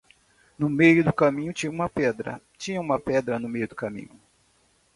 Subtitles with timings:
[0.57, 4.19] No meio do caminho tinha uma pedra, tinha uma pedra no meio do caminho.